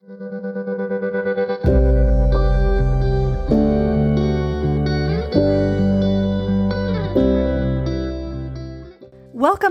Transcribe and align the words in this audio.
Welcome 0.00 0.14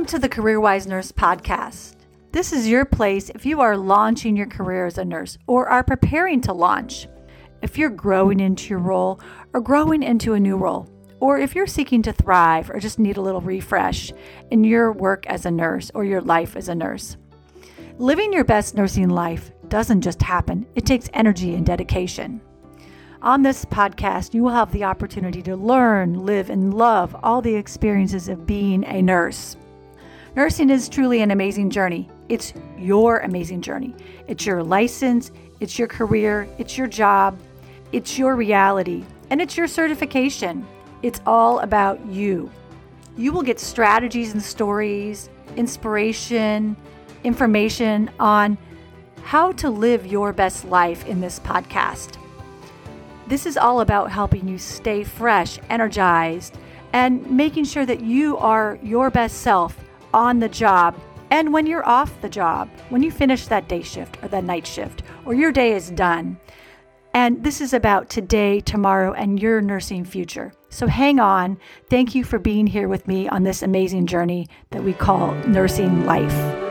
to 0.08 0.20
the 0.20 0.28
CareerWise 0.28 0.86
Nurse 0.86 1.14
Podcast. 1.14 1.96
This 2.34 2.52
is 2.52 2.68
your 2.68 2.84
place 2.84 3.30
if 3.30 3.46
you 3.46 3.62
are 3.62 3.78
launching 3.78 4.36
your 4.36 4.48
career 4.48 4.86
as 4.86 4.98
a 4.98 5.06
nurse 5.06 5.38
or 5.48 5.70
are 5.70 5.82
preparing 5.82 6.42
to 6.42 6.52
launch, 6.52 7.08
if 7.62 7.78
you're 7.78 7.90
growing 7.90 8.42
into 8.42 8.72
your 8.72 8.80
role 8.80 9.22
or 9.54 9.62
growing 9.62 10.04
into 10.04 10.34
a 10.34 10.40
new 10.42 10.58
role, 10.58 10.90
or 11.22 11.38
if 11.38 11.56
you're 11.56 11.66
seeking 11.66 12.02
to 12.02 12.12
thrive 12.12 12.70
or 12.70 12.82
just 12.82 13.00
need 13.00 13.16
a 13.16 13.22
little 13.22 13.40
refresh 13.40 14.12
in 14.52 14.66
your 14.66 14.92
work 14.92 15.26
as 15.28 15.46
a 15.46 15.52
nurse 15.52 15.90
or 15.96 16.04
your 16.04 16.20
life 16.20 16.58
as 16.58 16.68
a 16.68 16.76
nurse. 16.76 17.16
Living 17.98 18.34
your 18.34 18.44
best 18.44 18.76
nursing 18.76 19.10
life 19.10 19.52
doesn't 19.70 20.02
just 20.02 20.22
happen, 20.22 20.66
it 20.76 20.86
takes 20.86 21.10
energy 21.14 21.56
and 21.56 21.66
dedication. 21.66 22.42
On 23.22 23.42
this 23.42 23.66
podcast, 23.66 24.34
you 24.34 24.44
will 24.44 24.52
have 24.52 24.72
the 24.72 24.84
opportunity 24.84 25.42
to 25.42 25.56
learn, 25.56 26.26
live, 26.26 26.50
and 26.50 26.74
love 26.74 27.16
all 27.24 27.42
the 27.42 27.56
experiences 27.56 28.30
of 28.30 28.46
being 28.46 28.84
a 28.86 29.02
nurse. 29.02 29.58
Nursing 30.36 30.70
is 30.70 30.88
truly 30.88 31.22
an 31.22 31.32
amazing 31.32 31.72
journey. 31.72 32.08
It's 32.30 32.54
your 32.78 33.18
amazing 33.20 33.62
journey. 33.62 33.96
It's 34.28 34.46
your 34.46 34.62
license, 34.62 35.32
it's 35.60 35.80
your 35.80 35.88
career, 35.88 36.48
it's 36.60 36.78
your 36.78 36.86
job, 36.86 37.40
it's 37.92 38.20
your 38.20 38.36
reality, 38.36 39.04
and 39.32 39.42
it's 39.42 39.58
your 39.58 39.68
certification. 39.68 40.66
It's 41.02 41.22
all 41.26 41.60
about 41.60 42.06
you. 42.06 42.52
You 43.18 43.32
will 43.32 43.42
get 43.42 43.60
strategies 43.60 44.34
and 44.34 44.44
stories, 44.44 45.30
inspiration, 45.56 46.76
information 47.24 48.12
on 48.20 48.60
how 49.28 49.52
to 49.52 49.70
live 49.70 50.08
your 50.08 50.32
best 50.32 50.64
life 50.64 51.06
in 51.06 51.20
this 51.20 51.38
podcast. 51.38 52.16
This 53.28 53.46
is 53.46 53.58
all 53.58 53.82
about 53.82 54.10
helping 54.10 54.48
you 54.48 54.58
stay 54.58 55.04
fresh, 55.04 55.60
energized, 55.70 56.58
and 56.94 57.30
making 57.30 57.66
sure 57.66 57.86
that 57.86 58.00
you 58.00 58.38
are 58.38 58.80
your 58.82 59.10
best 59.10 59.42
self 59.42 59.84
on 60.14 60.40
the 60.40 60.48
job 60.48 60.96
and 61.30 61.52
when 61.52 61.68
you're 61.68 61.86
off 61.86 62.22
the 62.22 62.30
job, 62.30 62.70
when 62.88 63.04
you 63.04 63.12
finish 63.12 63.48
that 63.48 63.68
day 63.68 63.82
shift 63.82 64.18
or 64.24 64.30
that 64.30 64.46
night 64.46 64.66
shift, 64.66 65.04
or 65.26 65.34
your 65.34 65.52
day 65.52 65.74
is 65.74 65.92
done. 65.92 66.40
And 67.14 67.44
this 67.44 67.60
is 67.60 67.74
about 67.74 68.10
today, 68.10 68.62
tomorrow, 68.62 69.12
and 69.12 69.42
your 69.42 69.60
nursing 69.60 70.06
future. 70.06 70.54
So 70.70 70.88
hang 70.88 71.20
on. 71.20 71.60
Thank 71.90 72.16
you 72.16 72.24
for 72.24 72.40
being 72.40 72.66
here 72.66 72.88
with 72.88 73.10
me 73.10 73.28
on 73.28 73.44
this 73.44 73.62
amazing 73.62 74.06
journey 74.06 74.48
that 74.70 74.86
we 74.86 74.94
call 74.94 75.34
nursing 75.48 76.06
life. 76.06 76.67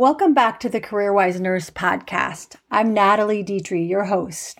Welcome 0.00 0.32
back 0.32 0.58
to 0.60 0.70
the 0.70 0.80
CareerWise 0.80 1.40
Nurse 1.40 1.68
podcast. 1.68 2.56
I'm 2.70 2.94
Natalie 2.94 3.42
D'Itri, 3.42 3.84
your 3.84 4.04
host. 4.06 4.58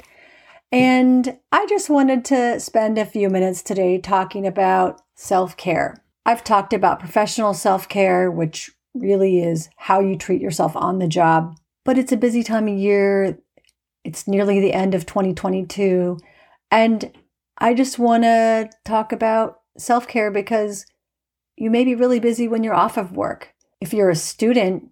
And 0.70 1.38
I 1.50 1.64
just 1.64 1.88
wanted 1.88 2.26
to 2.26 2.60
spend 2.60 2.98
a 2.98 3.06
few 3.06 3.30
minutes 3.30 3.62
today 3.62 3.96
talking 3.96 4.46
about 4.46 5.00
self 5.14 5.56
care. 5.56 6.04
I've 6.26 6.44
talked 6.44 6.74
about 6.74 7.00
professional 7.00 7.54
self 7.54 7.88
care, 7.88 8.30
which 8.30 8.70
really 8.92 9.42
is 9.42 9.70
how 9.78 10.00
you 10.00 10.14
treat 10.14 10.42
yourself 10.42 10.76
on 10.76 10.98
the 10.98 11.08
job, 11.08 11.56
but 11.86 11.96
it's 11.96 12.12
a 12.12 12.18
busy 12.18 12.42
time 12.42 12.68
of 12.68 12.76
year. 12.76 13.38
It's 14.04 14.28
nearly 14.28 14.60
the 14.60 14.74
end 14.74 14.94
of 14.94 15.06
2022. 15.06 16.18
And 16.70 17.12
I 17.56 17.72
just 17.72 17.98
want 17.98 18.24
to 18.24 18.68
talk 18.84 19.10
about 19.10 19.60
self 19.78 20.06
care 20.06 20.30
because 20.30 20.84
you 21.56 21.70
may 21.70 21.82
be 21.82 21.94
really 21.94 22.20
busy 22.20 22.46
when 22.46 22.62
you're 22.62 22.74
off 22.74 22.98
of 22.98 23.16
work. 23.16 23.54
If 23.80 23.94
you're 23.94 24.10
a 24.10 24.14
student, 24.14 24.90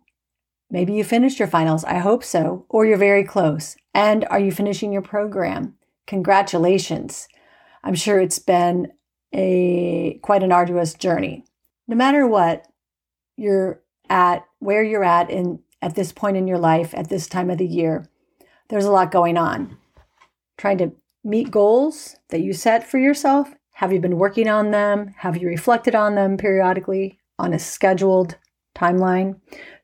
Maybe 0.71 0.93
you 0.93 1.05
finished 1.05 1.39
your 1.39 1.49
finals. 1.49 1.85
I 1.85 1.99
hope 1.99 2.23
so. 2.23 2.67
Or 2.69 2.85
you're 2.85 2.99
very 2.99 3.25
close. 3.25 3.77
And 3.95 4.27
are 4.31 4.39
you 4.39 4.53
finishing 4.53 4.93
your 4.93 5.03
program? 5.03 5.75
Congratulations. 6.07 7.29
I'm 7.83 7.95
sure 7.95 8.21
it's 8.21 8.39
been 8.39 8.93
a 9.33 10.19
quite 10.23 10.43
an 10.43 10.53
arduous 10.53 10.95
journey. 10.95 11.45
No 11.87 11.97
matter 11.97 12.27
what 12.27 12.67
you're 13.37 13.81
at, 14.09 14.45
where 14.59 14.83
you're 14.83 15.05
at 15.05 15.31
in 15.31 15.61
at 15.81 15.95
this 15.95 16.13
point 16.13 16.37
in 16.37 16.49
your 16.49 16.59
life 16.59 16.93
at 16.95 17.09
this 17.09 17.27
time 17.27 17.51
of 17.51 17.59
the 17.59 17.67
year, 17.67 18.09
there's 18.69 18.85
a 18.85 18.91
lot 18.91 19.11
going 19.11 19.37
on. 19.37 19.77
Trying 20.57 20.79
to 20.79 20.93
meet 21.25 21.51
goals 21.51 22.17
that 22.31 22.41
you 22.41 22.53
set 22.53 22.87
for 22.87 22.99
yourself. 22.99 23.55
Have 23.73 23.93
you 23.93 24.01
been 24.01 24.19
working 24.19 24.49
on 24.49 24.71
them? 24.71 25.15
Have 25.19 25.37
you 25.37 25.47
reflected 25.47 25.95
on 25.95 26.15
them 26.15 26.37
periodically 26.37 27.19
on 27.39 27.53
a 27.53 27.59
scheduled 27.59 28.37
timeline? 28.77 29.41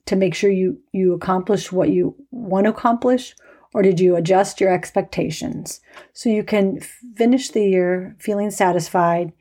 To 0.07 0.17
make 0.17 0.35
sure 0.35 0.51
you 0.51 0.81
you 0.93 1.15
accomplish 1.15 1.73
what 1.73 1.91
you 1.91 2.15
want 2.31 2.65
to 2.65 2.71
accomplish 2.71 3.35
or 3.73 3.83
did 3.83 3.99
you 3.99 4.15
adjust 4.15 4.61
your 4.61 4.73
expectations? 4.73 5.81
So 6.13 6.29
you 6.29 6.45
can 6.45 6.81
finish 7.17 7.51
the 7.51 7.65
year 7.65 8.17
feeling 8.21 8.51
satisfied 8.51 9.33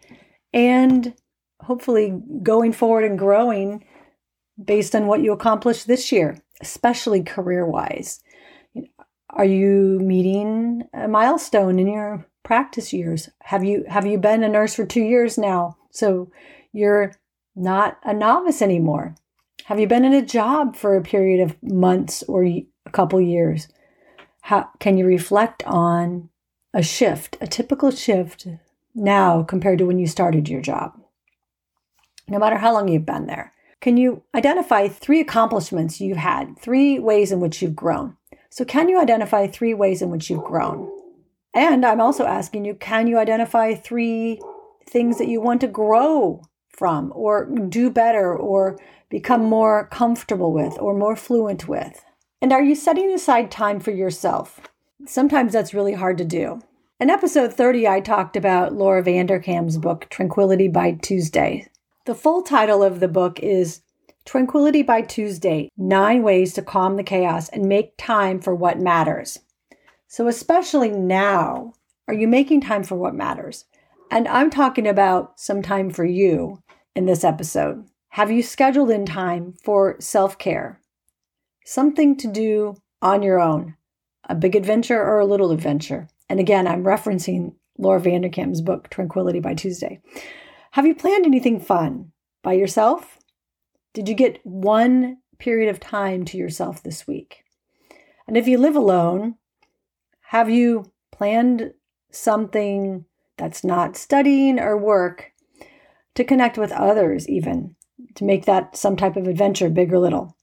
and 0.53 1.13
hopefully 1.61 2.19
going 2.41 2.73
forward 2.73 3.03
and 3.03 3.17
growing 3.17 3.85
based 4.63 4.95
on 4.95 5.07
what 5.07 5.21
you 5.21 5.31
accomplished 5.31 5.87
this 5.87 6.11
year 6.11 6.37
especially 6.61 7.23
career 7.23 7.65
wise 7.65 8.21
are 9.35 9.45
you 9.45 9.99
meeting 9.99 10.83
a 10.93 11.07
milestone 11.07 11.79
in 11.79 11.87
your 11.87 12.27
practice 12.43 12.93
years? 12.93 13.29
Have 13.41 13.63
you 13.63 13.85
have 13.87 14.05
you 14.05 14.17
been 14.17 14.43
a 14.43 14.49
nurse 14.49 14.75
for 14.75 14.85
2 14.85 15.01
years 15.01 15.37
now? 15.37 15.77
So 15.91 16.31
you're 16.71 17.13
not 17.55 17.97
a 18.03 18.13
novice 18.13 18.61
anymore 18.61 19.15
have 19.65 19.79
you 19.79 19.87
been 19.87 20.05
in 20.05 20.13
a 20.13 20.25
job 20.25 20.75
for 20.75 20.95
a 20.95 21.01
period 21.01 21.41
of 21.41 21.61
months 21.63 22.23
or 22.23 22.45
a 22.45 22.65
couple 22.91 23.21
years? 23.21 23.67
How 24.41 24.69
can 24.79 24.97
you 24.97 25.05
reflect 25.05 25.63
on 25.63 26.29
a 26.73 26.83
shift, 26.83 27.37
a 27.39 27.47
typical 27.47 27.91
shift 27.91 28.47
now 28.93 29.43
compared 29.43 29.79
to 29.79 29.85
when 29.85 29.99
you 29.99 30.07
started 30.07 30.49
your 30.49 30.61
job? 30.61 30.93
No 32.27 32.39
matter 32.39 32.57
how 32.57 32.73
long 32.73 32.87
you've 32.87 33.05
been 33.05 33.27
there. 33.27 33.53
Can 33.79 33.97
you 33.97 34.23
identify 34.33 34.87
three 34.87 35.19
accomplishments 35.19 35.99
you've 35.99 36.17
had, 36.17 36.57
three 36.57 36.99
ways 36.99 37.31
in 37.31 37.39
which 37.41 37.61
you've 37.61 37.75
grown? 37.75 38.15
So, 38.49 38.63
can 38.63 38.87
you 38.87 38.99
identify 38.99 39.47
three 39.47 39.73
ways 39.73 40.01
in 40.01 40.09
which 40.09 40.29
you've 40.29 40.43
grown? 40.43 40.89
And 41.53 41.85
I'm 41.85 41.99
also 41.99 42.25
asking 42.25 42.65
you, 42.65 42.75
can 42.75 43.07
you 43.07 43.17
identify 43.17 43.75
three 43.75 44.39
things 44.87 45.17
that 45.17 45.27
you 45.27 45.41
want 45.41 45.61
to 45.61 45.67
grow 45.67 46.41
from 46.73 47.11
or 47.15 47.45
do 47.45 47.89
better 47.89 48.35
or 48.35 48.79
become 49.09 49.43
more 49.43 49.87
comfortable 49.91 50.51
with 50.51 50.77
or 50.79 50.93
more 50.93 51.15
fluent 51.15 51.67
with? 51.67 52.03
And 52.41 52.51
are 52.51 52.63
you 52.63 52.75
setting 52.75 53.11
aside 53.13 53.49
time 53.49 53.79
for 53.79 53.91
yourself? 53.91 54.59
Sometimes 55.05 55.53
that's 55.53 55.73
really 55.73 55.93
hard 55.93 56.17
to 56.17 56.25
do. 56.25 56.61
In 56.99 57.09
episode 57.09 57.53
30, 57.53 57.87
I 57.87 57.99
talked 57.99 58.35
about 58.35 58.73
Laura 58.73 59.03
Vanderkam's 59.03 59.77
book, 59.77 60.07
Tranquility 60.09 60.67
by 60.67 60.93
Tuesday. 60.93 61.67
The 62.05 62.15
full 62.15 62.41
title 62.41 62.83
of 62.83 62.99
the 62.99 63.07
book 63.07 63.39
is 63.39 63.81
Tranquility 64.25 64.83
by 64.83 65.01
Tuesday 65.01 65.69
Nine 65.77 66.23
Ways 66.23 66.53
to 66.53 66.61
Calm 66.61 66.95
the 66.95 67.03
Chaos 67.03 67.49
and 67.49 67.65
Make 67.65 67.97
Time 67.97 68.39
for 68.39 68.55
What 68.55 68.79
Matters. 68.79 69.39
So, 70.07 70.27
especially 70.27 70.89
now, 70.89 71.73
are 72.07 72.13
you 72.13 72.27
making 72.27 72.61
time 72.61 72.83
for 72.83 72.95
what 72.95 73.15
matters? 73.15 73.65
And 74.13 74.27
I'm 74.27 74.51
talking 74.51 74.87
about 74.87 75.39
some 75.39 75.63
time 75.63 75.89
for 75.89 76.05
you 76.05 76.61
in 76.95 77.07
this 77.07 77.23
episode. 77.23 77.87
Have 78.09 78.29
you 78.29 78.43
scheduled 78.43 78.91
in 78.91 79.07
time 79.07 79.55
for 79.63 79.95
self 79.99 80.37
care? 80.37 80.79
Something 81.65 82.15
to 82.17 82.27
do 82.27 82.75
on 83.01 83.23
your 83.23 83.39
own, 83.39 83.75
a 84.29 84.35
big 84.35 84.55
adventure 84.55 85.01
or 85.01 85.17
a 85.17 85.25
little 85.25 85.49
adventure. 85.49 86.09
And 86.29 86.39
again, 86.39 86.67
I'm 86.67 86.83
referencing 86.83 87.55
Laura 87.79 87.99
Vanderkam's 87.99 88.61
book, 88.61 88.87
Tranquility 88.91 89.39
by 89.39 89.55
Tuesday. 89.55 89.99
Have 90.73 90.85
you 90.85 90.93
planned 90.93 91.25
anything 91.25 91.59
fun 91.59 92.11
by 92.43 92.53
yourself? 92.53 93.17
Did 93.95 94.07
you 94.07 94.13
get 94.13 94.45
one 94.45 95.17
period 95.39 95.71
of 95.71 95.79
time 95.79 96.23
to 96.25 96.37
yourself 96.37 96.83
this 96.83 97.07
week? 97.07 97.45
And 98.27 98.37
if 98.37 98.47
you 98.47 98.59
live 98.59 98.75
alone, 98.75 99.37
have 100.21 100.51
you 100.51 100.91
planned 101.11 101.73
something 102.11 103.05
that's 103.37 103.63
not 103.63 103.97
studying 103.97 104.59
or 104.59 104.77
work 104.77 105.31
to 106.15 106.23
connect 106.23 106.57
with 106.57 106.71
others, 106.71 107.27
even 107.27 107.75
to 108.15 108.23
make 108.23 108.45
that 108.45 108.75
some 108.75 108.95
type 108.95 109.15
of 109.15 109.27
adventure, 109.27 109.69
big 109.69 109.91
or 109.93 109.99
little? 109.99 110.37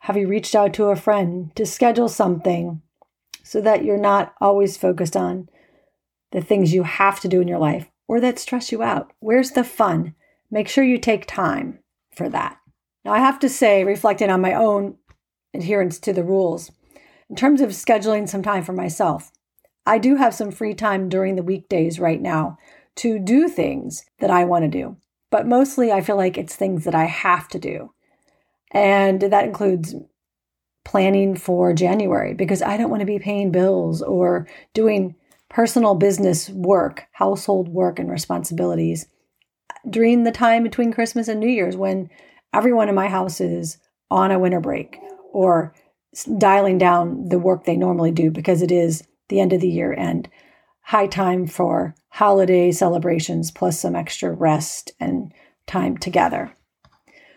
Have 0.00 0.16
you 0.16 0.26
reached 0.26 0.54
out 0.54 0.74
to 0.74 0.86
a 0.86 0.96
friend 0.96 1.54
to 1.56 1.66
schedule 1.66 2.08
something 2.08 2.82
so 3.44 3.60
that 3.60 3.84
you're 3.84 3.98
not 3.98 4.34
always 4.40 4.76
focused 4.76 5.16
on 5.16 5.48
the 6.32 6.40
things 6.40 6.72
you 6.72 6.82
have 6.82 7.20
to 7.20 7.28
do 7.28 7.40
in 7.40 7.48
your 7.48 7.58
life 7.58 7.88
or 8.08 8.20
that 8.20 8.38
stress 8.38 8.72
you 8.72 8.82
out? 8.82 9.12
Where's 9.20 9.52
the 9.52 9.64
fun? 9.64 10.14
Make 10.50 10.68
sure 10.68 10.84
you 10.84 10.98
take 10.98 11.26
time 11.26 11.78
for 12.14 12.28
that. 12.28 12.58
Now, 13.04 13.12
I 13.12 13.18
have 13.18 13.38
to 13.40 13.48
say, 13.48 13.84
reflecting 13.84 14.30
on 14.30 14.40
my 14.40 14.54
own 14.54 14.96
adherence 15.54 15.98
to 16.00 16.12
the 16.12 16.22
rules, 16.22 16.70
in 17.28 17.36
terms 17.36 17.60
of 17.60 17.70
scheduling 17.70 18.28
some 18.28 18.42
time 18.42 18.62
for 18.62 18.72
myself, 18.72 19.31
I 19.86 19.98
do 19.98 20.16
have 20.16 20.34
some 20.34 20.50
free 20.50 20.74
time 20.74 21.08
during 21.08 21.36
the 21.36 21.42
weekdays 21.42 21.98
right 21.98 22.20
now 22.20 22.58
to 22.96 23.18
do 23.18 23.48
things 23.48 24.04
that 24.20 24.30
I 24.30 24.44
want 24.44 24.64
to 24.64 24.68
do. 24.68 24.96
But 25.30 25.46
mostly, 25.46 25.90
I 25.90 26.02
feel 26.02 26.16
like 26.16 26.36
it's 26.36 26.54
things 26.54 26.84
that 26.84 26.94
I 26.94 27.04
have 27.04 27.48
to 27.48 27.58
do. 27.58 27.92
And 28.70 29.20
that 29.20 29.44
includes 29.44 29.94
planning 30.84 31.36
for 31.36 31.72
January 31.72 32.34
because 32.34 32.62
I 32.62 32.76
don't 32.76 32.90
want 32.90 33.00
to 33.00 33.06
be 33.06 33.18
paying 33.18 33.50
bills 33.50 34.02
or 34.02 34.46
doing 34.74 35.14
personal 35.48 35.94
business 35.94 36.48
work, 36.50 37.06
household 37.12 37.68
work, 37.68 37.98
and 37.98 38.10
responsibilities 38.10 39.06
during 39.88 40.24
the 40.24 40.32
time 40.32 40.62
between 40.62 40.92
Christmas 40.92 41.28
and 41.28 41.40
New 41.40 41.48
Year's 41.48 41.76
when 41.76 42.08
everyone 42.52 42.88
in 42.88 42.94
my 42.94 43.08
house 43.08 43.40
is 43.40 43.78
on 44.10 44.30
a 44.30 44.38
winter 44.38 44.60
break 44.60 44.98
or 45.32 45.74
dialing 46.38 46.78
down 46.78 47.28
the 47.28 47.38
work 47.38 47.64
they 47.64 47.76
normally 47.76 48.10
do 48.10 48.30
because 48.30 48.62
it 48.62 48.70
is 48.70 49.02
the 49.32 49.40
end 49.40 49.52
of 49.52 49.60
the 49.60 49.68
year 49.68 49.92
and 49.92 50.28
high 50.82 51.06
time 51.06 51.46
for 51.46 51.94
holiday 52.10 52.70
celebrations 52.70 53.50
plus 53.50 53.80
some 53.80 53.96
extra 53.96 54.30
rest 54.30 54.92
and 55.00 55.32
time 55.66 55.96
together. 55.96 56.52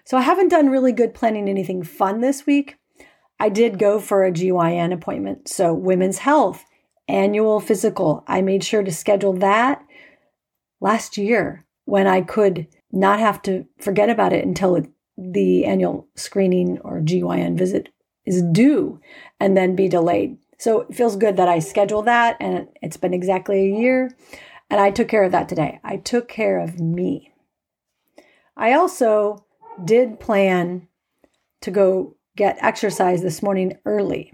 So 0.03 0.17
I 0.17 0.21
haven't 0.21 0.49
done 0.49 0.69
really 0.69 0.91
good 0.91 1.13
planning 1.13 1.47
anything 1.47 1.81
fun 1.83 2.19
this 2.19 2.45
week. 2.45 2.75
I 3.39 3.47
did 3.47 3.79
go 3.79 3.99
for 3.99 4.23
a 4.23 4.31
GYN 4.31 4.93
appointment, 4.93 5.47
so 5.47 5.73
women's 5.73 6.19
health, 6.19 6.65
annual 7.07 7.61
physical. 7.61 8.23
I 8.27 8.41
made 8.41 8.63
sure 8.63 8.83
to 8.83 8.91
schedule 8.91 9.33
that 9.33 9.81
last 10.81 11.17
year 11.17 11.65
when 11.85 12.07
I 12.07 12.21
could 12.21 12.67
not 12.91 13.19
have 13.19 13.41
to 13.43 13.65
forget 13.79 14.09
about 14.09 14.33
it 14.33 14.45
until 14.45 14.85
the 15.17 15.65
annual 15.65 16.07
screening 16.15 16.79
or 16.79 16.99
GYN 16.99 17.57
visit 17.57 17.89
is 18.25 18.41
due 18.41 18.99
and 19.39 19.55
then 19.55 19.75
be 19.75 19.87
delayed. 19.87 20.37
So 20.57 20.81
it 20.81 20.95
feels 20.95 21.15
good 21.15 21.37
that 21.37 21.49
I 21.49 21.59
scheduled 21.59 22.05
that 22.05 22.37
and 22.39 22.67
it's 22.81 22.97
been 22.97 23.13
exactly 23.13 23.59
a 23.61 23.79
year 23.79 24.15
and 24.69 24.79
I 24.79 24.91
took 24.91 25.07
care 25.07 25.23
of 25.23 25.31
that 25.31 25.49
today. 25.49 25.79
I 25.83 25.97
took 25.97 26.27
care 26.27 26.59
of 26.59 26.79
me. 26.79 27.33
I 28.57 28.73
also 28.73 29.45
did 29.83 30.19
plan 30.19 30.87
to 31.61 31.71
go 31.71 32.15
get 32.37 32.57
exercise 32.61 33.21
this 33.21 33.43
morning 33.43 33.77
early. 33.85 34.33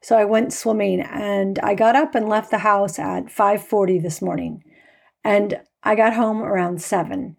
So 0.00 0.16
I 0.16 0.24
went 0.24 0.52
swimming 0.52 1.00
and 1.00 1.58
I 1.60 1.74
got 1.74 1.96
up 1.96 2.14
and 2.14 2.28
left 2.28 2.50
the 2.50 2.58
house 2.58 2.98
at 2.98 3.30
5:40 3.30 3.98
this 3.98 4.22
morning. 4.22 4.62
And 5.24 5.60
I 5.82 5.94
got 5.94 6.14
home 6.14 6.42
around 6.42 6.80
7. 6.80 7.36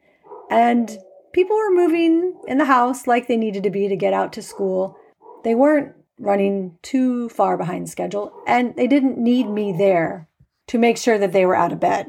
And 0.49 0.97
people 1.31 1.55
were 1.55 1.71
moving 1.71 2.33
in 2.47 2.57
the 2.57 2.65
house 2.65 3.07
like 3.07 3.27
they 3.27 3.37
needed 3.37 3.63
to 3.63 3.69
be 3.69 3.87
to 3.87 3.95
get 3.95 4.13
out 4.13 4.33
to 4.33 4.41
school. 4.41 4.97
They 5.43 5.55
weren't 5.55 5.93
running 6.19 6.77
too 6.81 7.29
far 7.29 7.57
behind 7.57 7.89
schedule, 7.89 8.33
and 8.45 8.75
they 8.75 8.87
didn't 8.87 9.17
need 9.17 9.49
me 9.49 9.71
there 9.71 10.27
to 10.67 10.77
make 10.77 10.97
sure 10.97 11.17
that 11.17 11.31
they 11.31 11.45
were 11.45 11.55
out 11.55 11.71
of 11.71 11.79
bed. 11.79 12.07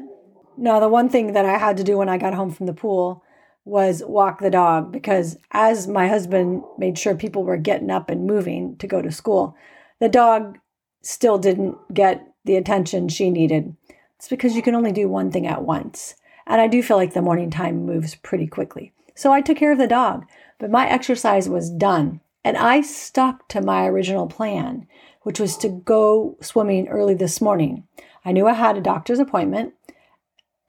Now, 0.57 0.79
the 0.79 0.89
one 0.89 1.09
thing 1.09 1.33
that 1.33 1.45
I 1.45 1.57
had 1.57 1.77
to 1.77 1.83
do 1.83 1.97
when 1.97 2.09
I 2.09 2.17
got 2.17 2.33
home 2.33 2.51
from 2.51 2.67
the 2.67 2.73
pool 2.73 3.23
was 3.63 4.03
walk 4.03 4.39
the 4.39 4.49
dog 4.49 4.91
because 4.91 5.37
as 5.51 5.87
my 5.87 6.07
husband 6.07 6.63
made 6.77 6.97
sure 6.97 7.15
people 7.15 7.43
were 7.43 7.57
getting 7.57 7.91
up 7.91 8.09
and 8.09 8.25
moving 8.25 8.75
to 8.77 8.87
go 8.87 9.01
to 9.01 9.11
school, 9.11 9.55
the 9.99 10.09
dog 10.09 10.57
still 11.01 11.37
didn't 11.37 11.77
get 11.93 12.27
the 12.45 12.55
attention 12.55 13.07
she 13.07 13.29
needed. 13.29 13.75
It's 14.17 14.27
because 14.27 14.55
you 14.55 14.61
can 14.61 14.75
only 14.75 14.91
do 14.91 15.07
one 15.07 15.31
thing 15.31 15.47
at 15.47 15.63
once. 15.63 16.15
And 16.47 16.59
I 16.59 16.67
do 16.67 16.83
feel 16.83 16.97
like 16.97 17.13
the 17.13 17.21
morning 17.21 17.49
time 17.49 17.85
moves 17.85 18.15
pretty 18.15 18.47
quickly. 18.47 18.93
So 19.15 19.31
I 19.31 19.41
took 19.41 19.57
care 19.57 19.71
of 19.71 19.77
the 19.77 19.87
dog, 19.87 20.25
but 20.59 20.71
my 20.71 20.87
exercise 20.87 21.47
was 21.47 21.69
done. 21.69 22.21
And 22.43 22.57
I 22.57 22.81
stuck 22.81 23.47
to 23.49 23.61
my 23.61 23.85
original 23.85 24.27
plan, 24.27 24.87
which 25.21 25.39
was 25.39 25.57
to 25.57 25.69
go 25.69 26.37
swimming 26.41 26.87
early 26.87 27.13
this 27.13 27.39
morning. 27.39 27.87
I 28.25 28.31
knew 28.31 28.47
I 28.47 28.53
had 28.53 28.77
a 28.77 28.81
doctor's 28.81 29.19
appointment 29.19 29.73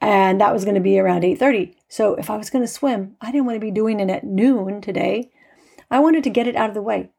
and 0.03 0.41
that 0.41 0.53
was 0.53 0.65
going 0.65 0.75
to 0.75 0.81
be 0.81 0.99
around 0.99 1.23
8:30. 1.23 1.75
So 1.89 2.15
if 2.17 2.29
I 2.29 2.37
was 2.37 2.51
going 2.51 2.65
to 2.65 2.71
swim, 2.71 3.17
I 3.21 3.31
didn't 3.31 3.47
want 3.47 3.57
to 3.57 3.65
be 3.65 3.71
doing 3.71 4.01
it 4.01 4.11
at 4.11 4.25
noon 4.25 4.81
today. 4.81 5.31
I 5.91 6.01
wanted 6.01 6.25
to 6.25 6.31
get 6.31 6.49
it 6.49 6.57
out 6.57 6.69
of 6.69 6.75
the 6.75 6.83
way. 6.83 7.11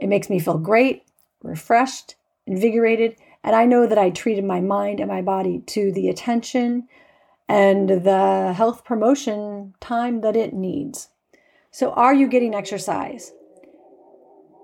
It 0.00 0.08
makes 0.08 0.28
me 0.28 0.40
feel 0.40 0.58
great, 0.58 1.04
refreshed, 1.42 2.16
invigorated, 2.46 3.16
and 3.44 3.54
I 3.54 3.64
know 3.64 3.86
that 3.86 3.98
I 3.98 4.10
treated 4.10 4.44
my 4.44 4.60
mind 4.60 4.98
and 4.98 5.08
my 5.08 5.22
body 5.22 5.60
to 5.66 5.92
the 5.92 6.08
attention 6.08 6.88
and 7.48 7.88
the 7.88 8.52
health 8.56 8.84
promotion 8.84 9.74
time 9.80 10.22
that 10.22 10.36
it 10.36 10.52
needs. 10.52 11.10
So 11.70 11.92
are 11.92 12.14
you 12.14 12.26
getting 12.26 12.54
exercise? 12.54 13.32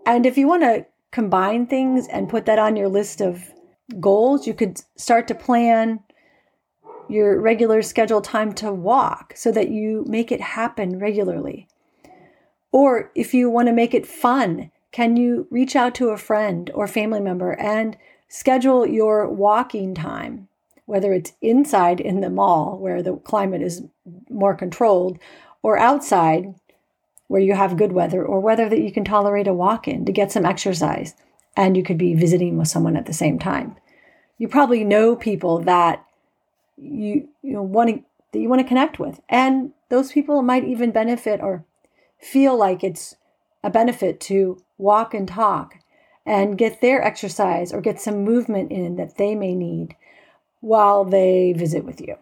And 0.06 0.26
if 0.26 0.36
you 0.36 0.48
want 0.48 0.62
to 0.62 0.86
combine 1.10 1.66
things 1.66 2.08
and 2.08 2.28
put 2.28 2.46
that 2.46 2.58
on 2.58 2.76
your 2.76 2.88
list 2.88 3.20
of 3.20 3.52
goals, 4.00 4.46
you 4.46 4.54
could 4.54 4.80
start 4.96 5.28
to 5.28 5.34
plan 5.34 6.00
your 7.08 7.40
regular 7.40 7.82
scheduled 7.82 8.24
time 8.24 8.52
to 8.54 8.72
walk 8.72 9.34
so 9.36 9.52
that 9.52 9.68
you 9.68 10.04
make 10.08 10.32
it 10.32 10.40
happen 10.40 10.98
regularly. 10.98 11.68
Or 12.72 13.10
if 13.14 13.34
you 13.34 13.50
want 13.50 13.68
to 13.68 13.72
make 13.72 13.92
it 13.92 14.06
fun, 14.06 14.70
can 14.90 15.16
you 15.16 15.46
reach 15.50 15.76
out 15.76 15.94
to 15.96 16.08
a 16.08 16.16
friend 16.16 16.70
or 16.74 16.86
family 16.86 17.20
member 17.20 17.52
and 17.52 17.96
schedule 18.28 18.86
your 18.86 19.28
walking 19.28 19.94
time, 19.94 20.48
whether 20.86 21.12
it's 21.12 21.34
inside 21.42 22.00
in 22.00 22.20
the 22.20 22.30
mall 22.30 22.78
where 22.78 23.02
the 23.02 23.16
climate 23.16 23.62
is 23.62 23.82
more 24.30 24.54
controlled 24.54 25.18
or 25.62 25.78
outside 25.78 26.54
where 27.32 27.40
you 27.40 27.54
have 27.54 27.78
good 27.78 27.92
weather 27.92 28.22
or 28.22 28.40
weather 28.40 28.68
that 28.68 28.82
you 28.82 28.92
can 28.92 29.04
tolerate 29.04 29.48
a 29.48 29.54
walk 29.54 29.88
in 29.88 30.04
to 30.04 30.12
get 30.12 30.30
some 30.30 30.44
exercise 30.44 31.14
and 31.56 31.78
you 31.78 31.82
could 31.82 31.96
be 31.96 32.12
visiting 32.12 32.58
with 32.58 32.68
someone 32.68 32.94
at 32.94 33.06
the 33.06 33.12
same 33.14 33.38
time. 33.38 33.74
You 34.36 34.48
probably 34.48 34.84
know 34.84 35.16
people 35.16 35.58
that 35.60 36.04
you 36.76 37.30
you 37.40 37.54
know 37.54 37.62
want 37.62 37.88
to 37.88 38.02
that 38.32 38.38
you 38.38 38.50
want 38.50 38.60
to 38.60 38.68
connect 38.68 38.98
with 38.98 39.18
and 39.30 39.72
those 39.88 40.12
people 40.12 40.42
might 40.42 40.64
even 40.64 40.90
benefit 40.90 41.40
or 41.40 41.64
feel 42.18 42.54
like 42.54 42.84
it's 42.84 43.16
a 43.64 43.70
benefit 43.70 44.20
to 44.20 44.62
walk 44.76 45.14
and 45.14 45.26
talk 45.26 45.76
and 46.26 46.58
get 46.58 46.82
their 46.82 47.02
exercise 47.02 47.72
or 47.72 47.80
get 47.80 47.98
some 47.98 48.24
movement 48.24 48.70
in 48.70 48.96
that 48.96 49.16
they 49.16 49.34
may 49.34 49.54
need 49.54 49.96
while 50.60 51.02
they 51.02 51.54
visit 51.56 51.82
with 51.82 51.98
you. 51.98 52.18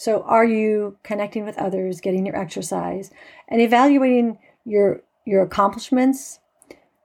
So, 0.00 0.22
are 0.22 0.46
you 0.46 0.96
connecting 1.02 1.44
with 1.44 1.58
others, 1.58 2.00
getting 2.00 2.24
your 2.24 2.34
exercise, 2.34 3.10
and 3.48 3.60
evaluating 3.60 4.38
your 4.64 5.02
your 5.26 5.42
accomplishments, 5.42 6.40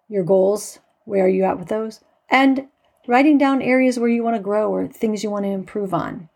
your 0.08 0.24
goals? 0.24 0.80
Where 1.04 1.26
are 1.26 1.28
you 1.28 1.44
at 1.44 1.60
with 1.60 1.68
those? 1.68 2.00
And 2.30 2.70
writing 3.06 3.38
down 3.38 3.62
areas 3.62 4.00
where 4.00 4.08
you 4.08 4.24
want 4.24 4.38
to 4.38 4.42
grow 4.42 4.72
or 4.72 4.88
things 4.88 5.26
you 5.26 5.30
want 5.30 5.44
to 5.44 5.52
improve 5.52 5.94
on. 5.94 6.30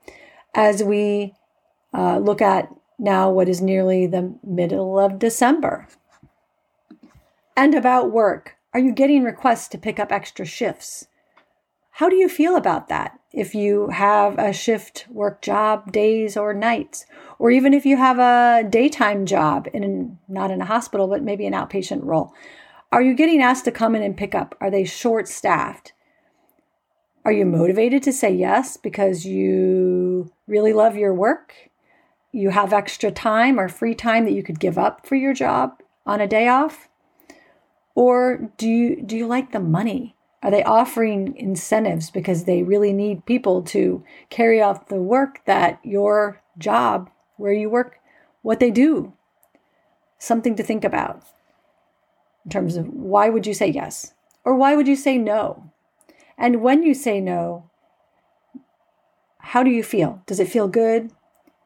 As 0.54 0.84
we 0.84 1.34
uh, 1.94 2.18
look 2.18 2.42
at 2.42 2.68
now 2.98 3.32
what 3.32 3.48
is 3.48 3.62
nearly 3.62 4.06
the 4.06 4.36
middle 4.44 5.00
of 5.00 5.18
December. 5.18 5.88
And 7.56 7.74
about 7.74 8.12
work, 8.12 8.58
are 8.74 8.82
you 8.82 8.92
getting 8.92 9.24
requests 9.24 9.70
to 9.70 9.78
pick 9.78 9.98
up 9.98 10.12
extra 10.12 10.46
shifts? 10.46 11.08
How 11.92 12.10
do 12.10 12.18
you 12.18 12.28
feel 12.28 12.58
about 12.58 12.89
that? 12.89 13.19
If 13.32 13.54
you 13.54 13.90
have 13.90 14.40
a 14.40 14.52
shift 14.52 15.06
work 15.10 15.42
job, 15.42 15.92
days 15.92 16.36
or 16.36 16.54
nights, 16.54 17.06
or 17.38 17.52
even 17.52 17.74
if 17.74 17.86
you 17.86 17.96
have 17.98 18.18
a 18.18 18.68
daytime 18.68 19.26
job 19.26 19.68
in 19.74 20.18
not 20.28 20.52
in 20.52 20.62
a 20.62 20.66
hospital, 20.66 21.08
but 21.08 21.22
maybe 21.22 21.46
an 21.46 21.54
outpatient 21.54 22.04
role, 22.04 22.34
are 22.92 23.04
you 23.04 23.14
getting 23.14 23.42
asked 23.42 23.66
to 23.66 23.72
come 23.72 23.96
in 23.96 24.02
and 24.02 24.18
pick 24.18 24.34
up? 24.34 24.56
Are 24.60 24.72
they 24.72 24.84
short 24.84 25.28
staffed? 25.28 25.94
Are 27.24 27.32
you 27.32 27.46
motivated 27.46 28.02
to 28.04 28.14
say 28.14 28.34
yes 28.34 28.78
because 28.78 29.26
you 29.26 30.32
really 30.48 30.74
love 30.74 30.96
your 30.96 31.14
work? 31.14 31.70
You 32.32 32.50
have 32.50 32.74
extra 32.74 33.12
time 33.12 33.60
or 33.60 33.70
free 33.70 33.94
time 33.94 34.26
that 34.26 34.34
you 34.34 34.42
could 34.42 34.60
give 34.60 34.78
up 34.78 35.06
for 35.06 35.16
your 35.16 35.34
job 35.34 35.82
on 36.06 36.22
a 36.22 36.28
day 36.28 36.48
off? 36.48 36.90
Or 37.94 38.52
do 38.58 38.68
you 38.68 39.02
do 39.02 39.16
you 39.16 39.28
like 39.28 39.52
the 39.52 39.60
money? 39.60 40.16
Are 40.41 40.51
they 40.51 40.63
offering 40.63 41.36
incentives 41.36 42.10
because 42.10 42.46
they 42.46 42.63
really 42.63 42.93
need 42.93 43.25
people 43.25 43.62
to 43.63 44.03
carry 44.29 44.62
out 44.62 44.88
the 44.88 45.01
work 45.01 45.41
that 45.46 45.79
your 45.84 46.41
job 46.58 47.10
where 47.38 47.51
you 47.51 47.69
work 47.69 48.00
what 48.41 48.60
they 48.60 48.72
do? 48.72 49.13
Something 50.17 50.55
to 50.55 50.63
think 50.63 50.84
about 50.84 51.24
in 52.46 52.51
terms 52.51 52.77
of 52.77 52.88
why 52.88 53.29
would 53.29 53.46
you 53.46 53.53
say 53.53 53.67
yes 53.67 54.13
or 54.46 54.55
why 54.55 54.75
would 54.75 54.88
you 54.88 54.96
say 54.96 55.17
no? 55.17 55.72
And 56.38 56.62
when 56.62 56.84
you 56.84 56.93
say 56.93 57.19
no, 57.19 57.69
how 59.39 59.62
do 59.62 59.69
you 59.69 59.84
feel? 59.84 60.22
Does 60.25 60.39
it 60.39 60.48
feel 60.48 60.67
good? 60.67 61.12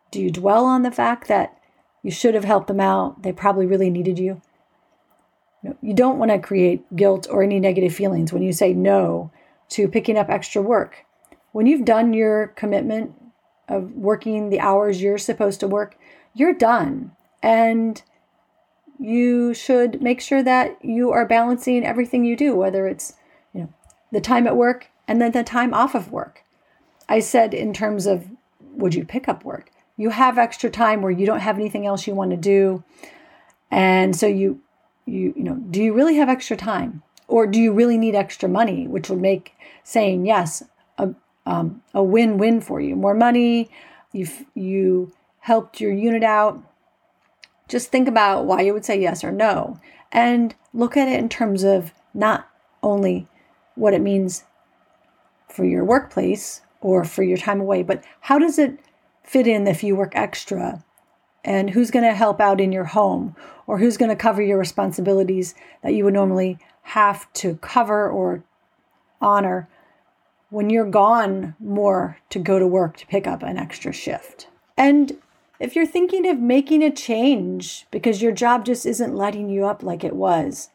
Do 0.10 0.22
you 0.22 0.32
dwell 0.32 0.66
on 0.66 0.82
the 0.82 0.92
fact 0.92 1.28
that 1.28 1.58
you 2.02 2.10
should 2.10 2.34
have 2.34 2.44
helped 2.44 2.68
them 2.68 2.80
out? 2.80 3.22
They 3.22 3.32
probably 3.32 3.66
really 3.68 3.90
needed 3.90 4.18
you. 4.18 4.42
No, 5.64 5.78
you 5.82 5.94
don't 5.94 6.20
want 6.20 6.32
to 6.32 6.40
create 6.40 6.84
guilt 6.96 7.28
or 7.30 7.42
any 7.42 7.60
negative 7.60 7.96
feelings 7.96 8.34
when 8.34 8.44
you 8.44 8.52
say 8.52 8.74
no 8.74 9.32
to 9.70 9.88
picking 9.88 10.18
up 10.18 10.30
extra 10.30 10.62
work. 10.62 11.06
When 11.54 11.66
you've 11.66 11.86
done 11.86 12.14
your 12.14 12.48
commitment 12.48 13.14
of 13.70 13.94
working 13.94 14.50
the 14.50 14.60
hours 14.60 15.02
you're 15.02 15.18
supposed 15.18 15.62
to 15.62 15.68
work, 15.68 15.98
you're 16.34 16.54
done. 16.54 17.12
And 17.42 18.02
you 19.00 19.54
should 19.54 20.02
make 20.02 20.22
sure 20.22 20.44
that 20.44 20.84
you 20.84 21.12
are 21.12 21.26
balancing 21.26 21.86
everything 21.86 22.26
you 22.26 22.36
do, 22.36 22.56
whether 22.56 22.88
it's 22.88 23.14
you 23.54 23.62
know 23.62 23.74
the 24.12 24.22
time 24.22 24.48
at 24.48 24.56
work 24.56 24.90
and 25.08 25.22
then 25.22 25.32
the 25.32 25.44
time 25.44 25.74
off 25.74 25.96
of 25.96 26.12
work. 26.12 26.44
I 27.10 27.20
said 27.20 27.54
in 27.54 27.74
terms 27.74 28.06
of 28.06 28.28
would 28.76 28.96
you 28.96 29.06
pick 29.06 29.28
up 29.28 29.44
work? 29.44 29.70
You 29.98 30.10
have 30.10 30.38
extra 30.38 30.70
time 30.70 31.02
where 31.02 31.12
you 31.12 31.26
don't 31.26 31.42
have 31.42 31.58
anything 31.58 31.86
else 31.86 32.08
you 32.08 32.16
want 32.16 32.32
to 32.32 32.38
do. 32.38 32.84
And 33.70 34.16
so 34.16 34.26
you 34.26 34.62
you 35.06 35.34
you 35.36 35.44
know, 35.44 35.56
do 35.56 35.82
you 35.82 35.94
really 35.94 36.16
have 36.16 36.30
extra 36.30 36.58
time? 36.58 37.04
Or 37.28 37.48
do 37.48 37.60
you 37.60 37.72
really 37.74 37.98
need 37.98 38.16
extra 38.16 38.50
money, 38.50 38.88
which 38.88 39.10
would 39.10 39.22
make 39.22 39.56
saying 39.84 40.26
yes 40.26 40.64
a, 40.98 41.14
um, 41.46 41.82
a 41.94 42.04
win-win 42.04 42.62
for 42.62 42.80
you. 42.80 42.96
More 42.96 43.14
money, 43.14 43.70
you 44.12 44.28
you 44.54 45.14
helped 45.40 45.82
your 45.82 45.92
unit 45.92 46.24
out. 46.24 46.62
Just 47.68 47.92
think 47.92 48.08
about 48.08 48.46
why 48.46 48.62
you 48.62 48.74
would 48.74 48.86
say 48.86 49.00
yes 49.00 49.24
or 49.24 49.32
no, 49.32 49.80
and 50.12 50.56
look 50.74 50.96
at 50.98 51.08
it 51.08 51.20
in 51.20 51.30
terms 51.30 51.64
of 51.64 51.94
not 52.14 52.50
only 52.82 53.28
what 53.76 53.94
it 53.94 54.02
means 54.02 54.44
for 55.48 55.66
your 55.66 55.84
workplace 55.84 56.62
or 56.82 57.04
for 57.04 57.24
your 57.24 57.38
time 57.38 57.62
away, 57.62 57.84
but 57.84 58.04
how 58.22 58.38
does 58.38 58.60
it 58.60 58.80
fit 59.24 59.48
in 59.48 59.68
if 59.68 59.84
you 59.84 59.96
work 59.96 60.16
extra 60.16 60.84
and 61.44 61.70
who's 61.70 61.92
going 61.92 62.06
to 62.06 62.14
help 62.14 62.40
out 62.40 62.62
in 62.62 62.72
your 62.72 62.86
home 62.86 63.36
or 63.68 63.78
who's 63.78 63.98
going 63.98 64.10
to 64.10 64.16
cover 64.16 64.42
your 64.42 64.58
responsibilities 64.58 65.56
that 65.82 65.94
you 65.94 66.04
would 66.04 66.14
normally 66.14 66.58
have 66.84 67.32
to 67.34 67.56
cover 67.58 68.10
or 68.10 68.44
honor 69.22 69.68
when 70.50 70.70
you're 70.70 70.90
gone 70.90 71.56
more 71.60 72.20
to 72.30 72.40
go 72.40 72.60
to 72.60 72.68
work 72.68 72.98
to 72.98 73.08
pick 73.08 73.26
up 73.26 73.42
an 73.42 73.58
extra 73.58 73.92
shift. 73.92 74.48
And 74.78 75.18
if 75.60 75.76
you're 75.76 75.86
thinking 75.86 76.28
of 76.28 76.40
making 76.40 76.84
a 76.84 76.92
change 76.92 77.88
because 77.90 78.22
your 78.22 78.32
job 78.32 78.66
just 78.66 78.86
isn't 78.86 79.16
lighting 79.16 79.50
you 79.50 79.66
up 79.66 79.82
like 79.82 80.04
it 80.04 80.16
was, 80.16 80.70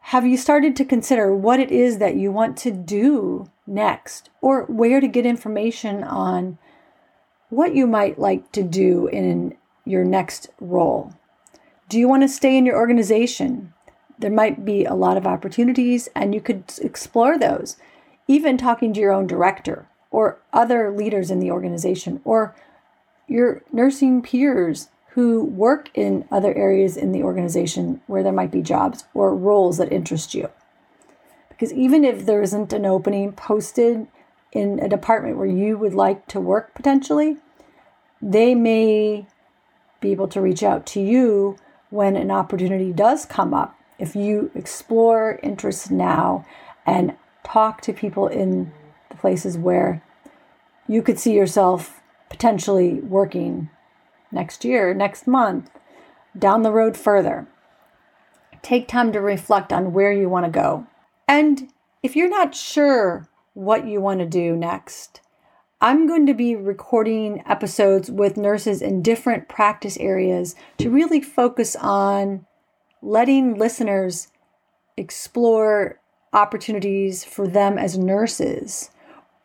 have 0.00 0.26
you 0.26 0.38
started 0.38 0.74
to 0.76 0.86
consider 0.86 1.34
what 1.34 1.60
it 1.60 1.70
is 1.70 1.98
that 1.98 2.16
you 2.16 2.32
want 2.32 2.56
to 2.56 2.70
do 2.70 3.50
next 3.66 4.30
or 4.40 4.64
where 4.64 5.00
to 5.00 5.06
get 5.06 5.26
information 5.26 6.02
on 6.02 6.56
what 7.50 7.74
you 7.74 7.86
might 7.86 8.18
like 8.18 8.50
to 8.52 8.62
do 8.62 9.06
in 9.08 9.54
your 9.88 10.04
next 10.04 10.48
role? 10.60 11.14
Do 11.88 11.98
you 11.98 12.08
want 12.08 12.22
to 12.22 12.28
stay 12.28 12.56
in 12.56 12.66
your 12.66 12.76
organization? 12.76 13.72
There 14.18 14.30
might 14.30 14.64
be 14.64 14.84
a 14.84 14.94
lot 14.94 15.16
of 15.16 15.26
opportunities 15.26 16.08
and 16.14 16.34
you 16.34 16.40
could 16.40 16.64
explore 16.80 17.38
those 17.38 17.76
even 18.26 18.58
talking 18.58 18.92
to 18.92 19.00
your 19.00 19.12
own 19.12 19.26
director 19.26 19.88
or 20.10 20.38
other 20.52 20.90
leaders 20.90 21.30
in 21.30 21.40
the 21.40 21.50
organization 21.50 22.20
or 22.24 22.54
your 23.26 23.62
nursing 23.72 24.22
peers 24.22 24.88
who 25.12 25.44
work 25.44 25.90
in 25.94 26.26
other 26.30 26.54
areas 26.54 26.96
in 26.96 27.12
the 27.12 27.22
organization 27.22 28.00
where 28.06 28.22
there 28.22 28.32
might 28.32 28.50
be 28.50 28.62
jobs 28.62 29.04
or 29.14 29.34
roles 29.34 29.78
that 29.78 29.90
interest 29.90 30.34
you. 30.34 30.48
Because 31.48 31.72
even 31.72 32.04
if 32.04 32.24
there 32.24 32.42
isn't 32.42 32.72
an 32.72 32.86
opening 32.86 33.32
posted 33.32 34.06
in 34.52 34.78
a 34.78 34.88
department 34.88 35.36
where 35.36 35.46
you 35.46 35.76
would 35.76 35.94
like 35.94 36.26
to 36.28 36.40
work 36.40 36.74
potentially, 36.74 37.36
they 38.22 38.54
may 38.54 39.26
be 40.00 40.12
able 40.12 40.28
to 40.28 40.40
reach 40.40 40.62
out 40.62 40.86
to 40.86 41.00
you 41.00 41.56
when 41.90 42.16
an 42.16 42.30
opportunity 42.30 42.92
does 42.92 43.24
come 43.26 43.54
up. 43.54 43.74
If 43.98 44.14
you 44.14 44.50
explore 44.54 45.40
interests 45.42 45.90
now 45.90 46.46
and 46.86 47.16
talk 47.44 47.80
to 47.82 47.92
people 47.92 48.28
in 48.28 48.72
the 49.10 49.16
places 49.16 49.58
where 49.58 50.02
you 50.86 51.02
could 51.02 51.18
see 51.18 51.34
yourself 51.34 52.00
potentially 52.30 52.94
working 53.00 53.70
next 54.30 54.64
year, 54.64 54.94
next 54.94 55.26
month, 55.26 55.70
down 56.38 56.62
the 56.62 56.72
road 56.72 56.96
further. 56.96 57.46
Take 58.62 58.88
time 58.88 59.12
to 59.12 59.20
reflect 59.20 59.72
on 59.72 59.92
where 59.92 60.12
you 60.12 60.28
want 60.28 60.46
to 60.46 60.50
go. 60.50 60.86
And 61.26 61.72
if 62.02 62.16
you're 62.16 62.28
not 62.28 62.54
sure 62.54 63.28
what 63.54 63.86
you 63.86 64.00
want 64.00 64.20
to 64.20 64.26
do 64.26 64.56
next, 64.56 65.20
I'm 65.80 66.08
going 66.08 66.26
to 66.26 66.34
be 66.34 66.56
recording 66.56 67.40
episodes 67.46 68.10
with 68.10 68.36
nurses 68.36 68.82
in 68.82 69.00
different 69.00 69.48
practice 69.48 69.96
areas 69.98 70.56
to 70.78 70.90
really 70.90 71.20
focus 71.20 71.76
on 71.76 72.46
letting 73.00 73.54
listeners 73.54 74.26
explore 74.96 76.00
opportunities 76.32 77.22
for 77.22 77.46
them 77.46 77.78
as 77.78 77.96
nurses, 77.96 78.90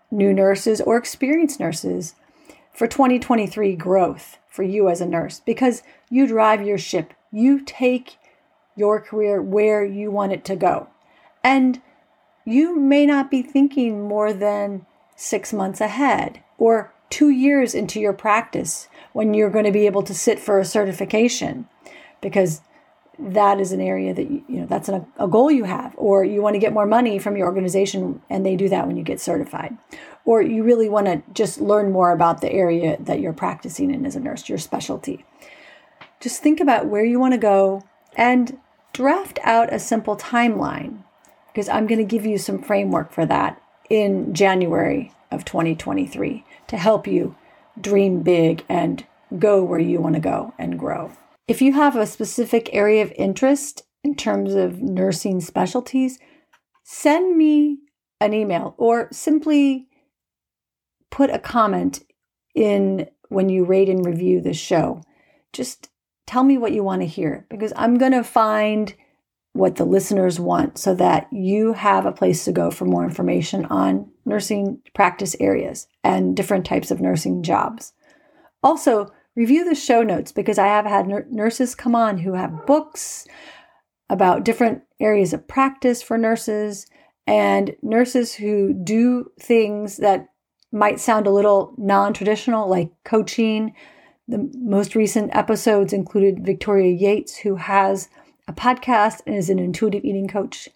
new 0.09 0.33
nurses 0.33 0.81
or 0.81 0.97
experienced 0.97 1.59
nurses 1.59 2.15
for 2.73 2.87
2023 2.87 3.75
growth 3.75 4.39
for 4.49 4.63
you 4.63 4.89
as 4.89 5.01
a 5.01 5.05
nurse 5.05 5.39
because 5.45 5.83
you 6.09 6.25
drive 6.25 6.65
your 6.65 6.79
ship. 6.79 7.13
You 7.31 7.63
take 7.63 8.17
your 8.75 8.99
career 8.99 9.39
where 9.39 9.85
you 9.85 10.09
want 10.09 10.31
it 10.31 10.43
to 10.45 10.55
go. 10.55 10.87
And 11.43 11.79
you 12.43 12.79
may 12.79 13.05
not 13.05 13.29
be 13.29 13.43
thinking 13.43 14.07
more 14.07 14.33
than 14.33 14.87
six 15.15 15.53
months 15.53 15.81
ahead 15.81 16.41
or 16.57 16.93
two 17.09 17.29
years 17.29 17.75
into 17.75 17.99
your 17.99 18.13
practice 18.13 18.87
when 19.13 19.33
you're 19.33 19.49
going 19.49 19.65
to 19.65 19.71
be 19.71 19.85
able 19.85 20.03
to 20.03 20.13
sit 20.13 20.39
for 20.39 20.59
a 20.59 20.65
certification. 20.65 21.67
Because 22.21 22.61
that 23.19 23.59
is 23.59 23.71
an 23.71 23.81
area 23.81 24.13
that 24.13 24.29
you, 24.29 24.43
know 24.47 24.65
that's 24.65 24.89
an, 24.89 25.05
a 25.17 25.27
goal 25.27 25.51
you 25.51 25.65
have 25.65 25.93
or 25.97 26.23
you 26.23 26.41
want 26.41 26.55
to 26.55 26.59
get 26.59 26.73
more 26.73 26.85
money 26.85 27.19
from 27.19 27.37
your 27.37 27.45
organization 27.45 28.21
and 28.29 28.43
they 28.43 28.55
do 28.55 28.67
that 28.69 28.87
when 28.87 28.97
you 28.97 29.03
get 29.03 29.19
certified. 29.19 29.77
Or 30.25 30.41
you 30.41 30.63
really 30.63 30.89
want 30.89 31.05
to 31.07 31.21
just 31.33 31.59
learn 31.59 31.91
more 31.91 32.11
about 32.11 32.41
the 32.41 32.51
area 32.51 32.97
that 32.99 33.19
you're 33.19 33.33
practicing 33.33 33.93
in 33.93 34.05
as 34.05 34.15
a 34.15 34.19
nurse 34.19 34.49
your 34.49 34.57
specialty. 34.57 35.25
Just 36.19 36.41
think 36.41 36.59
about 36.59 36.87
where 36.87 37.03
you 37.03 37.19
want 37.19 37.33
to 37.33 37.37
go 37.37 37.83
and 38.15 38.57
draft 38.93 39.39
out 39.43 39.73
a 39.73 39.79
simple 39.79 40.15
timeline 40.15 41.03
because 41.47 41.67
i'm 41.67 41.87
going 41.87 41.99
to 41.99 42.05
give 42.05 42.25
you 42.25 42.37
some 42.37 42.61
framework 42.61 43.11
for 43.11 43.25
that 43.25 43.61
in 43.89 44.33
january 44.33 45.11
of 45.31 45.45
2023 45.45 46.45
to 46.67 46.77
help 46.77 47.07
you 47.07 47.35
dream 47.79 48.21
big 48.21 48.63
and 48.69 49.05
go 49.39 49.63
where 49.63 49.79
you 49.79 49.99
want 49.99 50.15
to 50.15 50.21
go 50.21 50.53
and 50.59 50.77
grow 50.77 51.11
if 51.47 51.61
you 51.61 51.73
have 51.73 51.95
a 51.95 52.05
specific 52.05 52.69
area 52.71 53.01
of 53.01 53.11
interest 53.17 53.83
in 54.03 54.15
terms 54.15 54.53
of 54.53 54.81
nursing 54.81 55.41
specialties, 55.41 56.19
send 56.83 57.37
me 57.37 57.79
an 58.19 58.33
email 58.33 58.75
or 58.77 59.07
simply 59.11 59.87
put 61.11 61.29
a 61.29 61.39
comment 61.39 62.03
in 62.55 63.07
when 63.29 63.49
you 63.49 63.65
rate 63.65 63.89
and 63.89 64.05
review 64.05 64.41
the 64.41 64.53
show. 64.53 65.01
Just 65.51 65.89
tell 66.25 66.43
me 66.43 66.57
what 66.57 66.71
you 66.71 66.83
want 66.83 67.01
to 67.01 67.07
hear 67.07 67.45
because 67.49 67.73
I'm 67.75 67.97
going 67.97 68.11
to 68.11 68.23
find 68.23 68.93
what 69.53 69.75
the 69.75 69.85
listeners 69.85 70.39
want 70.39 70.77
so 70.77 70.95
that 70.95 71.27
you 71.31 71.73
have 71.73 72.05
a 72.05 72.11
place 72.11 72.43
to 72.43 72.51
go 72.51 72.71
for 72.71 72.85
more 72.85 73.05
information 73.05 73.65
on 73.65 74.09
nursing 74.25 74.81
practice 74.95 75.35
areas 75.39 75.87
and 76.03 76.35
different 76.35 76.65
types 76.65 76.89
of 76.89 76.99
nursing 76.99 77.43
jobs. 77.43 77.93
Also, 78.63 79.11
review 79.35 79.63
the 79.63 79.75
show 79.75 80.01
notes 80.01 80.31
because 80.31 80.57
I 80.57 80.67
have 80.67 80.85
had 80.85 81.07
nurses 81.31 81.75
come 81.75 81.95
on 81.95 82.17
who 82.19 82.33
have 82.33 82.65
books 82.65 83.27
about 84.09 84.43
different 84.43 84.81
areas 84.99 85.33
of 85.33 85.47
practice 85.47 86.01
for 86.01 86.17
nurses 86.17 86.87
and 87.27 87.75
nurses 87.81 88.33
who 88.33 88.73
do 88.73 89.31
things 89.39 89.97
that 89.97 90.27
might 90.71 90.99
sound 90.99 91.27
a 91.27 91.31
little 91.31 91.73
non 91.77 92.13
traditional, 92.13 92.67
like 92.67 92.91
coaching. 93.05 93.73
The 94.27 94.49
most 94.55 94.95
recent 94.95 95.35
episodes 95.35 95.93
included 95.93 96.45
Victoria 96.45 96.91
Yates, 96.91 97.37
who 97.37 97.55
has 97.57 98.09
a 98.47 98.53
podcast 98.53 99.21
and 99.25 99.35
is 99.35 99.49
an 99.49 99.59
intuitive 99.59 100.03
eating 100.03 100.27
coach. 100.27 100.69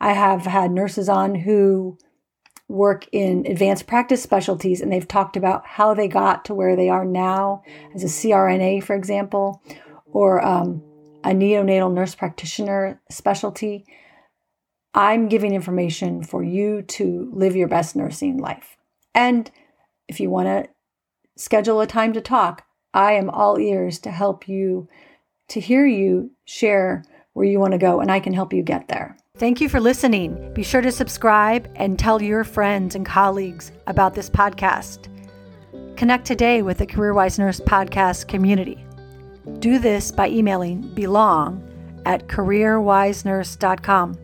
I 0.00 0.12
have 0.12 0.42
had 0.42 0.72
nurses 0.72 1.08
on 1.08 1.34
who 1.34 1.98
work 2.68 3.06
in 3.12 3.46
advanced 3.46 3.86
practice 3.86 4.22
specialties 4.22 4.80
and 4.80 4.90
they've 4.90 5.06
talked 5.06 5.36
about 5.36 5.66
how 5.66 5.94
they 5.94 6.08
got 6.08 6.44
to 6.46 6.54
where 6.54 6.74
they 6.74 6.88
are 6.88 7.04
now 7.04 7.62
as 7.94 8.02
a 8.02 8.06
CRNA, 8.06 8.82
for 8.82 8.96
example, 8.96 9.62
or 10.06 10.44
um, 10.44 10.82
a 11.22 11.28
neonatal 11.28 11.92
nurse 11.92 12.14
practitioner 12.14 13.00
specialty. 13.10 13.84
I'm 14.94 15.28
giving 15.28 15.54
information 15.54 16.22
for 16.22 16.42
you 16.42 16.82
to 16.82 17.30
live 17.32 17.56
your 17.56 17.68
best 17.68 17.94
nursing 17.94 18.38
life. 18.38 18.76
And 19.14 19.50
if 20.08 20.20
you 20.20 20.30
want 20.30 20.48
to 20.48 20.70
schedule 21.36 21.80
a 21.80 21.86
time 21.86 22.12
to 22.14 22.20
talk, 22.20 22.64
I 22.92 23.12
am 23.12 23.30
all 23.30 23.58
ears 23.58 23.98
to 24.00 24.10
help 24.10 24.48
you, 24.48 24.88
to 25.48 25.60
hear 25.60 25.86
you 25.86 26.32
share 26.44 27.04
where 27.32 27.46
you 27.46 27.58
want 27.58 27.72
to 27.72 27.78
go, 27.78 28.00
and 28.00 28.10
I 28.10 28.20
can 28.20 28.32
help 28.32 28.52
you 28.52 28.62
get 28.62 28.88
there. 28.88 29.16
Thank 29.36 29.60
you 29.60 29.68
for 29.68 29.80
listening. 29.80 30.52
Be 30.52 30.62
sure 30.62 30.82
to 30.82 30.92
subscribe 30.92 31.70
and 31.76 31.98
tell 31.98 32.22
your 32.22 32.44
friends 32.44 32.94
and 32.94 33.04
colleagues 33.06 33.72
about 33.86 34.14
this 34.14 34.28
podcast. 34.30 35.08
Connect 35.96 36.26
today 36.26 36.62
with 36.62 36.78
the 36.78 36.86
CareerWise 36.86 37.38
Nurse 37.38 37.60
podcast 37.60 38.28
community. 38.28 38.84
Do 39.58 39.78
this 39.78 40.12
by 40.12 40.28
emailing 40.28 40.82
belong 40.94 41.66
at 42.04 42.28
careerwisenurse.com. 42.28 44.18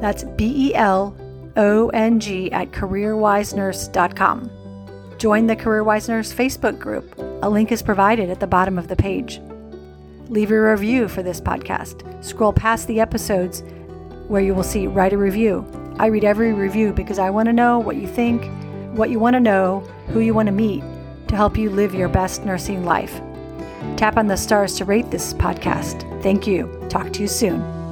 That's 0.00 0.24
B 0.24 0.68
E 0.70 0.74
L 0.74 1.16
O 1.56 1.88
N 1.88 2.20
G 2.20 2.50
at 2.52 2.70
careerwisenurse.com. 2.70 4.50
Join 5.18 5.46
the 5.46 5.56
CareerWise 5.56 6.08
Nurse 6.08 6.32
Facebook 6.32 6.78
group. 6.78 7.14
A 7.42 7.48
link 7.48 7.72
is 7.72 7.82
provided 7.82 8.30
at 8.30 8.40
the 8.40 8.46
bottom 8.46 8.78
of 8.78 8.88
the 8.88 8.96
page. 8.96 9.40
Leave 10.28 10.50
a 10.50 10.60
review 10.60 11.08
for 11.08 11.22
this 11.22 11.40
podcast. 11.40 12.24
Scroll 12.24 12.52
past 12.52 12.86
the 12.88 13.00
episodes 13.00 13.62
where 14.28 14.42
you 14.42 14.54
will 14.54 14.62
see 14.62 14.86
write 14.86 15.12
a 15.12 15.18
review. 15.18 15.66
I 15.98 16.06
read 16.06 16.24
every 16.24 16.52
review 16.52 16.92
because 16.92 17.18
I 17.18 17.30
want 17.30 17.46
to 17.46 17.52
know 17.52 17.78
what 17.78 17.96
you 17.96 18.08
think, 18.08 18.44
what 18.96 19.10
you 19.10 19.18
want 19.18 19.34
to 19.34 19.40
know, 19.40 19.80
who 20.08 20.20
you 20.20 20.34
want 20.34 20.46
to 20.46 20.52
meet 20.52 20.82
to 21.28 21.36
help 21.36 21.56
you 21.56 21.70
live 21.70 21.94
your 21.94 22.08
best 22.08 22.44
nursing 22.44 22.84
life. 22.84 23.20
Tap 23.96 24.16
on 24.16 24.26
the 24.26 24.36
stars 24.36 24.74
to 24.76 24.84
rate 24.84 25.10
this 25.10 25.34
podcast. 25.34 26.22
Thank 26.22 26.46
you. 26.46 26.84
Talk 26.88 27.12
to 27.12 27.22
you 27.22 27.28
soon. 27.28 27.83